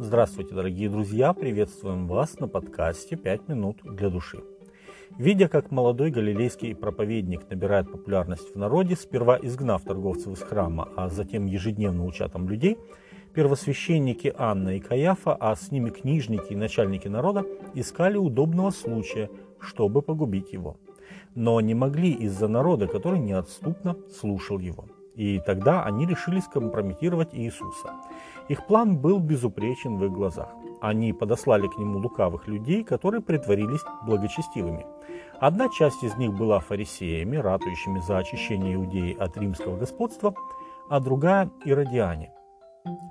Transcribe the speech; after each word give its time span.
Здравствуйте, 0.00 0.54
дорогие 0.54 0.88
друзья! 0.88 1.32
Приветствуем 1.32 2.06
вас 2.06 2.38
на 2.38 2.46
подкасте 2.46 3.16
«Пять 3.16 3.48
минут 3.48 3.78
для 3.82 4.10
души». 4.10 4.44
Видя, 5.18 5.48
как 5.48 5.72
молодой 5.72 6.12
галилейский 6.12 6.76
проповедник 6.76 7.50
набирает 7.50 7.90
популярность 7.90 8.54
в 8.54 8.56
народе, 8.56 8.94
сперва 8.94 9.36
изгнав 9.42 9.82
торговцев 9.82 10.34
из 10.34 10.40
храма, 10.40 10.88
а 10.96 11.08
затем 11.08 11.46
ежедневно 11.46 12.04
уча 12.04 12.28
там 12.28 12.48
людей, 12.48 12.78
первосвященники 13.34 14.32
Анна 14.38 14.76
и 14.76 14.80
Каяфа, 14.80 15.34
а 15.34 15.56
с 15.56 15.72
ними 15.72 15.90
книжники 15.90 16.52
и 16.52 16.56
начальники 16.56 17.08
народа, 17.08 17.44
искали 17.74 18.18
удобного 18.18 18.70
случая, 18.70 19.28
чтобы 19.58 20.02
погубить 20.02 20.52
его. 20.52 20.76
Но 21.34 21.60
не 21.60 21.74
могли 21.74 22.12
из-за 22.12 22.46
народа, 22.46 22.86
который 22.86 23.18
неотступно 23.18 23.96
слушал 24.12 24.60
его. 24.60 24.84
И 25.18 25.40
тогда 25.40 25.82
они 25.82 26.06
решили 26.06 26.38
скомпрометировать 26.38 27.34
Иисуса. 27.34 27.90
Их 28.48 28.64
план 28.66 28.96
был 28.96 29.18
безупречен 29.18 29.98
в 29.98 30.04
их 30.04 30.12
глазах. 30.12 30.48
Они 30.80 31.12
подослали 31.12 31.66
к 31.66 31.76
нему 31.76 31.98
лукавых 31.98 32.46
людей, 32.46 32.84
которые 32.84 33.20
притворились 33.20 33.80
благочестивыми. 34.06 34.86
Одна 35.40 35.68
часть 35.70 36.04
из 36.04 36.16
них 36.18 36.32
была 36.34 36.60
фарисеями, 36.60 37.36
ратующими 37.36 37.98
за 37.98 38.18
очищение 38.18 38.76
Иудеи 38.76 39.16
от 39.18 39.36
римского 39.36 39.76
господства, 39.76 40.34
а 40.88 41.00
другая– 41.00 41.50
иродиане, 41.64 42.30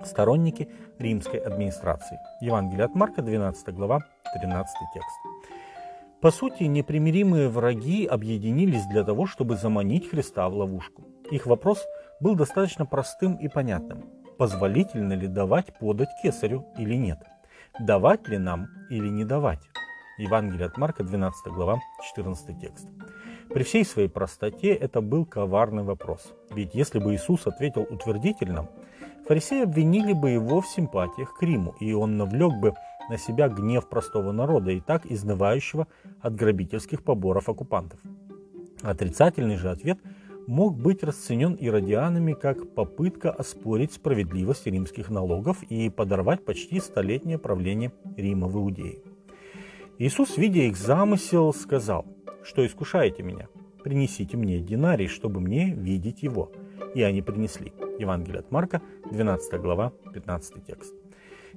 сторонники 0.05 0.69
римской 0.99 1.39
администрации. 1.39 2.19
Евангелие 2.39 2.85
от 2.85 2.95
Марка, 2.95 3.21
12 3.21 3.75
глава, 3.75 3.99
13 4.33 4.73
текст. 4.93 5.17
По 6.21 6.31
сути, 6.31 6.63
непримиримые 6.63 7.49
враги 7.49 8.05
объединились 8.05 8.85
для 8.85 9.03
того, 9.03 9.25
чтобы 9.25 9.57
заманить 9.57 10.09
Христа 10.09 10.47
в 10.47 10.55
ловушку. 10.55 11.03
Их 11.31 11.45
вопрос 11.45 11.85
был 12.21 12.35
достаточно 12.35 12.85
простым 12.85 13.35
и 13.35 13.49
понятным. 13.49 14.05
Позволительно 14.37 15.13
ли 15.13 15.27
давать 15.27 15.77
подать 15.77 16.09
кесарю 16.23 16.65
или 16.77 16.95
нет? 16.95 17.19
Давать 17.79 18.27
ли 18.29 18.37
нам 18.37 18.67
или 18.89 19.09
не 19.09 19.25
давать? 19.25 19.59
Евангелие 20.17 20.67
от 20.67 20.77
Марка, 20.77 21.03
12 21.03 21.47
глава, 21.47 21.79
14 22.01 22.59
текст. 22.59 22.87
При 23.49 23.63
всей 23.63 23.85
своей 23.85 24.07
простоте 24.07 24.73
это 24.73 25.01
был 25.01 25.25
коварный 25.25 25.83
вопрос. 25.83 26.33
Ведь 26.51 26.73
если 26.73 26.99
бы 26.99 27.13
Иисус 27.13 27.45
ответил 27.45 27.85
утвердительно, 27.89 28.69
фарисеи 29.27 29.63
обвинили 29.63 30.13
бы 30.13 30.29
его 30.29 30.61
в 30.61 30.67
симпатиях 30.67 31.37
к 31.37 31.43
Риму, 31.43 31.75
и 31.79 31.93
он 31.93 32.17
навлек 32.17 32.53
бы 32.55 32.73
на 33.09 33.17
себя 33.17 33.47
гнев 33.49 33.89
простого 33.89 34.31
народа, 34.31 34.71
и 34.71 34.79
так 34.79 35.05
изнывающего 35.05 35.87
от 36.21 36.35
грабительских 36.35 37.03
поборов 37.03 37.49
оккупантов. 37.49 37.99
Отрицательный 38.81 39.57
же 39.57 39.69
ответ 39.69 39.99
мог 40.47 40.77
быть 40.77 41.03
расценен 41.03 41.55
иродианами 41.59 42.33
как 42.33 42.73
попытка 42.73 43.31
оспорить 43.31 43.93
справедливость 43.93 44.65
римских 44.65 45.09
налогов 45.09 45.61
и 45.63 45.89
подорвать 45.89 46.43
почти 46.43 46.79
столетнее 46.79 47.37
правление 47.37 47.91
Рима 48.15 48.47
в 48.47 48.57
Иудее. 48.57 48.99
Иисус, 49.99 50.37
видя 50.37 50.61
их 50.61 50.77
замысел, 50.77 51.53
сказал, 51.53 52.05
что 52.43 52.65
искушаете 52.65 53.23
меня, 53.23 53.49
принесите 53.83 54.37
мне 54.37 54.59
динарий, 54.59 55.07
чтобы 55.07 55.41
мне 55.41 55.73
видеть 55.73 56.23
его. 56.23 56.51
И 56.95 57.01
они 57.01 57.21
принесли. 57.21 57.73
Евангелие 57.99 58.39
от 58.39 58.51
Марка, 58.51 58.81
12 59.11 59.59
глава, 59.59 59.91
15 60.13 60.65
текст. 60.65 60.93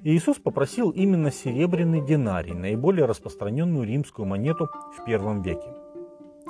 Иисус 0.02 0.38
попросил 0.38 0.90
именно 0.90 1.30
серебряный 1.30 2.04
динарий, 2.04 2.54
наиболее 2.54 3.04
распространенную 3.04 3.86
римскую 3.86 4.26
монету 4.26 4.68
в 4.96 5.04
первом 5.04 5.42
веке. 5.42 5.68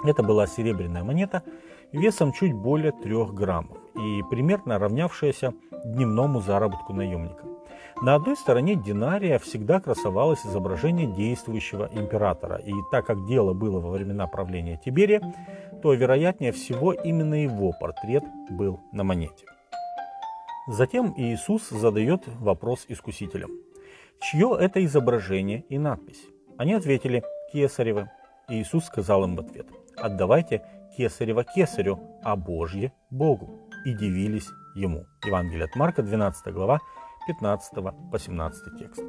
Это 0.05 0.23
была 0.23 0.47
серебряная 0.47 1.03
монета 1.03 1.43
весом 1.93 2.33
чуть 2.33 2.53
более 2.53 2.93
3 2.93 3.33
граммов 3.33 3.79
и 3.97 4.23
примерно 4.31 4.79
равнявшаяся 4.79 5.55
дневному 5.85 6.41
заработку 6.41 6.93
наемника. 6.93 7.45
На 8.03 8.15
одной 8.15 8.37
стороне 8.37 8.77
динария 8.77 9.39
всегда 9.39 9.79
красовалось 9.79 10.47
изображение 10.47 11.07
действующего 11.07 11.91
императора, 11.93 12.57
и 12.57 12.73
так 12.91 13.07
как 13.07 13.27
дело 13.27 13.53
было 13.53 13.79
во 13.79 13.91
времена 13.91 14.27
правления 14.27 14.81
Тиберия, 14.83 15.21
то, 15.83 15.93
вероятнее 15.93 16.53
всего, 16.53 16.93
именно 16.93 17.35
его 17.35 17.73
портрет 17.79 18.25
был 18.49 18.81
на 18.93 19.05
монете. 19.05 19.45
Затем 20.67 21.13
Иисус 21.17 21.69
задает 21.69 22.23
вопрос 22.39 22.87
искусителям. 22.89 23.51
Чье 24.21 24.57
это 24.59 24.85
изображение 24.85 25.65
и 25.69 25.79
надпись? 25.79 26.25
Они 26.57 26.75
ответили 26.75 27.23
«Кесарево». 27.53 28.11
Иисус 28.49 28.85
сказал 28.85 29.25
им 29.25 29.37
в 29.37 29.41
ответ 29.41 29.67
«Отдавайте 29.97 30.63
Кесарева 31.01 31.45
Кесарю, 31.45 31.99
а 32.23 32.37
Божье 32.37 32.93
Богу». 33.11 33.59
И 33.87 33.95
дивились 33.95 34.49
ему. 34.75 35.07
Евангелие 35.25 35.65
от 35.65 35.75
Марка, 35.75 36.03
12 36.03 36.53
глава, 36.53 36.81
15 37.27 37.73
по 38.13 38.19
17 38.19 38.79
текст. 38.79 39.03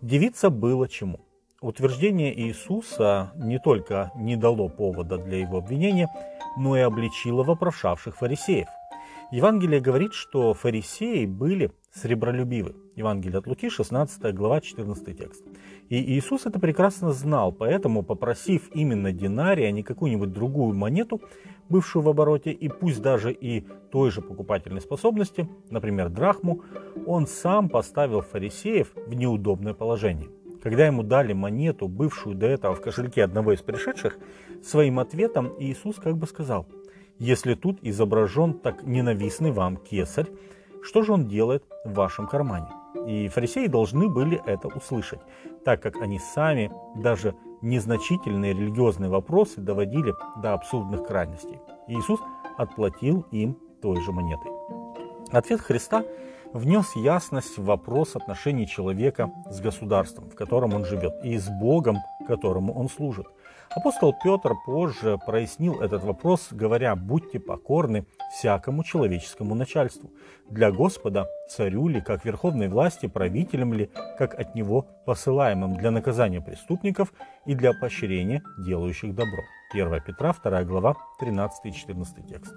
Дивиться 0.00 0.48
было 0.48 0.88
чему? 0.88 1.20
Утверждение 1.60 2.34
Иисуса 2.34 3.32
не 3.36 3.58
только 3.58 4.10
не 4.16 4.36
дало 4.36 4.70
повода 4.70 5.18
для 5.18 5.40
его 5.40 5.58
обвинения, 5.58 6.08
но 6.56 6.78
и 6.78 6.80
обличило 6.80 7.42
вопрошавших 7.42 8.16
фарисеев– 8.16 8.68
Евангелие 9.32 9.80
говорит, 9.80 10.12
что 10.12 10.52
фарисеи 10.54 11.24
были 11.24 11.72
сребролюбивы. 11.92 12.76
Евангелие 12.94 13.38
от 13.38 13.46
Луки, 13.46 13.68
16 13.68 14.34
глава, 14.34 14.60
14 14.60 15.18
текст. 15.18 15.42
И 15.88 15.96
Иисус 16.14 16.46
это 16.46 16.60
прекрасно 16.60 17.12
знал, 17.12 17.50
поэтому, 17.50 18.02
попросив 18.02 18.70
именно 18.74 19.12
динарий, 19.12 19.66
а 19.66 19.70
не 19.70 19.82
какую-нибудь 19.82 20.32
другую 20.32 20.76
монету, 20.76 21.20
бывшую 21.68 22.02
в 22.02 22.08
обороте, 22.08 22.52
и 22.52 22.68
пусть 22.68 23.02
даже 23.02 23.32
и 23.32 23.66
той 23.90 24.10
же 24.10 24.20
покупательной 24.20 24.80
способности, 24.80 25.48
например, 25.70 26.10
драхму, 26.10 26.62
он 27.06 27.26
сам 27.26 27.68
поставил 27.68 28.20
фарисеев 28.20 28.92
в 28.94 29.14
неудобное 29.14 29.74
положение. 29.74 30.28
Когда 30.62 30.86
ему 30.86 31.02
дали 31.02 31.32
монету, 31.32 31.88
бывшую 31.88 32.36
до 32.36 32.46
этого 32.46 32.74
в 32.74 32.80
кошельке 32.80 33.24
одного 33.24 33.52
из 33.52 33.60
пришедших, 33.60 34.18
своим 34.62 34.98
ответом 34.98 35.52
Иисус 35.58 35.96
как 35.96 36.16
бы 36.16 36.26
сказал– 36.26 36.68
если 37.18 37.54
тут 37.54 37.78
изображен 37.82 38.54
так 38.54 38.82
ненавистный 38.84 39.52
вам 39.52 39.76
кесарь, 39.76 40.26
что 40.82 41.02
же 41.02 41.12
он 41.12 41.26
делает 41.26 41.64
в 41.84 41.94
вашем 41.94 42.26
кармане? 42.26 42.68
И 43.06 43.28
фарисеи 43.28 43.66
должны 43.66 44.08
были 44.08 44.40
это 44.46 44.68
услышать, 44.68 45.20
так 45.64 45.82
как 45.82 46.00
они 46.00 46.18
сами 46.18 46.70
даже 46.96 47.34
незначительные 47.62 48.52
религиозные 48.52 49.10
вопросы 49.10 49.60
доводили 49.60 50.14
до 50.42 50.54
абсурдных 50.54 51.06
крайностей. 51.06 51.58
Иисус 51.88 52.20
отплатил 52.56 53.26
им 53.30 53.58
той 53.80 54.00
же 54.00 54.12
монетой. 54.12 54.52
Ответ 55.30 55.60
Христа 55.60 56.04
внес 56.54 56.96
ясность 56.96 57.58
в 57.58 57.64
вопрос 57.64 58.16
отношений 58.16 58.66
человека 58.66 59.30
с 59.50 59.60
государством, 59.60 60.30
в 60.30 60.34
котором 60.34 60.72
он 60.72 60.86
живет, 60.86 61.22
и 61.22 61.36
с 61.36 61.48
Богом, 61.48 61.98
которому 62.26 62.72
он 62.72 62.88
служит– 62.88 63.26
Апостол 63.74 64.14
Петр 64.22 64.54
позже 64.54 65.18
прояснил 65.26 65.80
этот 65.80 66.04
вопрос, 66.04 66.48
говоря, 66.52 66.94
будьте 66.94 67.40
покорны 67.40 68.06
всякому 68.32 68.84
человеческому 68.84 69.56
начальству. 69.56 70.12
Для 70.48 70.70
Господа, 70.70 71.26
царю 71.48 71.88
ли, 71.88 72.00
как 72.00 72.24
верховной 72.24 72.68
власти, 72.68 73.06
правителем 73.06 73.72
ли, 73.72 73.90
как 74.16 74.38
от 74.38 74.54
него 74.54 74.86
посылаемым 75.06 75.76
для 75.76 75.90
наказания 75.90 76.40
преступников 76.40 77.12
и 77.46 77.54
для 77.56 77.72
поощрения 77.72 78.44
делающих 78.58 79.12
добро. 79.12 79.42
1 79.72 80.02
Петра, 80.06 80.32
2 80.32 80.64
глава, 80.64 80.94
13 81.18 81.66
и 81.66 81.72
14 81.72 82.28
текст. 82.28 82.54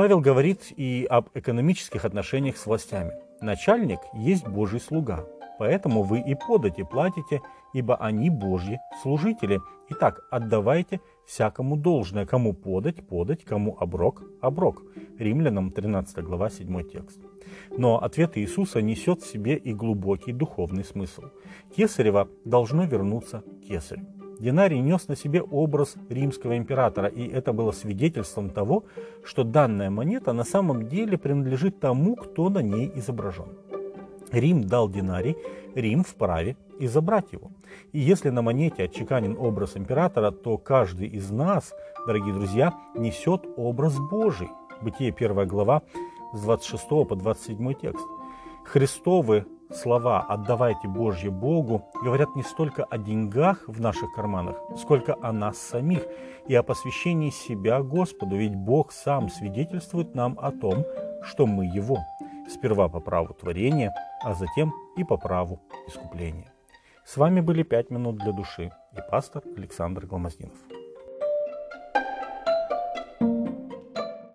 Павел 0.00 0.20
говорит 0.20 0.72
и 0.78 1.06
об 1.10 1.28
экономических 1.34 2.06
отношениях 2.06 2.56
с 2.56 2.64
властями. 2.64 3.12
Начальник 3.42 4.00
есть 4.14 4.48
Божий 4.48 4.80
слуга, 4.80 5.26
поэтому 5.58 6.04
вы 6.04 6.20
и 6.20 6.34
подати 6.34 6.84
платите, 6.90 7.42
ибо 7.74 7.96
они 7.96 8.30
Божьи 8.30 8.78
служители. 9.02 9.60
Итак, 9.90 10.22
отдавайте 10.30 11.02
всякому 11.26 11.76
должное, 11.76 12.24
кому 12.24 12.54
подать, 12.54 13.06
подать, 13.06 13.44
кому 13.44 13.76
оброк, 13.78 14.22
оброк. 14.40 14.82
Римлянам 15.18 15.70
13 15.70 16.24
глава 16.24 16.48
7 16.48 16.82
текст. 16.88 17.20
Но 17.68 18.02
ответ 18.02 18.38
Иисуса 18.38 18.80
несет 18.80 19.20
в 19.20 19.30
себе 19.30 19.54
и 19.54 19.74
глубокий 19.74 20.32
духовный 20.32 20.84
смысл. 20.84 21.24
Кесарева 21.76 22.26
должно 22.46 22.86
вернуться 22.86 23.44
кесарю. 23.68 24.19
Динарий 24.40 24.80
нес 24.80 25.06
на 25.06 25.16
себе 25.16 25.42
образ 25.42 25.96
римского 26.08 26.56
императора, 26.56 27.08
и 27.08 27.28
это 27.28 27.52
было 27.52 27.72
свидетельством 27.72 28.48
того, 28.48 28.84
что 29.22 29.44
данная 29.44 29.90
монета 29.90 30.32
на 30.32 30.44
самом 30.44 30.88
деле 30.88 31.18
принадлежит 31.18 31.78
тому, 31.78 32.16
кто 32.16 32.48
на 32.48 32.60
ней 32.60 32.90
изображен. 32.94 33.48
Рим 34.32 34.64
дал 34.64 34.88
динарий, 34.88 35.36
Рим 35.74 36.04
вправе 36.04 36.56
и 36.78 36.86
забрать 36.86 37.32
его. 37.32 37.50
И 37.92 37.98
если 37.98 38.30
на 38.30 38.40
монете 38.40 38.84
отчеканен 38.84 39.36
образ 39.38 39.76
императора, 39.76 40.30
то 40.30 40.56
каждый 40.56 41.08
из 41.08 41.30
нас, 41.30 41.74
дорогие 42.06 42.32
друзья, 42.32 42.72
несет 42.96 43.42
образ 43.58 43.98
Божий. 43.98 44.48
Бытие 44.80 45.12
1 45.12 45.46
глава 45.48 45.82
с 46.32 46.40
26 46.40 46.88
по 46.88 47.14
27 47.14 47.74
текст. 47.74 48.06
Христовы 48.64 49.44
слова 49.72 50.20
«отдавайте 50.20 50.88
Божье 50.88 51.30
Богу» 51.30 51.82
говорят 52.02 52.34
не 52.36 52.42
столько 52.42 52.84
о 52.84 52.98
деньгах 52.98 53.64
в 53.66 53.80
наших 53.80 54.12
карманах, 54.12 54.56
сколько 54.76 55.16
о 55.20 55.32
нас 55.32 55.58
самих 55.58 56.06
и 56.48 56.54
о 56.54 56.62
посвящении 56.62 57.30
себя 57.30 57.82
Господу, 57.82 58.36
ведь 58.36 58.54
Бог 58.54 58.92
сам 58.92 59.28
свидетельствует 59.28 60.14
нам 60.14 60.38
о 60.40 60.50
том, 60.50 60.84
что 61.22 61.46
мы 61.46 61.64
Его. 61.66 61.98
сперва 62.48 62.88
по 62.88 62.98
праву 62.98 63.32
творения, 63.32 63.94
а 64.24 64.34
затем 64.34 64.72
и 64.96 65.04
по 65.04 65.16
праву 65.16 65.60
искупления. 65.86 66.52
С 67.04 67.16
вами 67.16 67.40
были 67.40 67.62
«Пять 67.62 67.90
минут 67.90 68.16
для 68.16 68.32
души» 68.32 68.72
и 68.92 69.00
пастор 69.08 69.42
Александр 69.56 70.06
Гломоздинов. 70.06 70.79